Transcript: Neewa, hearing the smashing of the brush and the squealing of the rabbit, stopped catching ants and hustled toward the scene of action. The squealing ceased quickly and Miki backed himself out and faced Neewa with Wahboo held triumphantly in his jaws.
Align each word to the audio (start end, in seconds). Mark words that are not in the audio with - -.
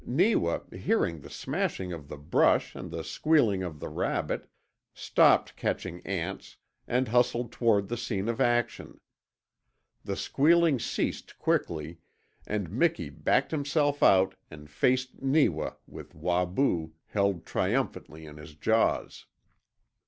Neewa, 0.03 0.61
hearing 0.75 1.19
the 1.19 1.29
smashing 1.29 1.93
of 1.93 2.07
the 2.07 2.17
brush 2.17 2.73
and 2.75 2.89
the 2.89 3.03
squealing 3.03 3.61
of 3.61 3.79
the 3.79 3.87
rabbit, 3.87 4.49
stopped 4.95 5.55
catching 5.55 6.01
ants 6.07 6.57
and 6.87 7.09
hustled 7.09 7.51
toward 7.51 7.87
the 7.87 7.97
scene 7.97 8.27
of 8.27 8.41
action. 8.41 8.99
The 10.03 10.15
squealing 10.15 10.79
ceased 10.79 11.37
quickly 11.37 11.99
and 12.47 12.71
Miki 12.71 13.11
backed 13.11 13.51
himself 13.51 14.01
out 14.01 14.33
and 14.49 14.67
faced 14.67 15.21
Neewa 15.21 15.73
with 15.85 16.15
Wahboo 16.15 16.93
held 17.09 17.45
triumphantly 17.45 18.25
in 18.25 18.37
his 18.37 18.55
jaws. 18.55 19.27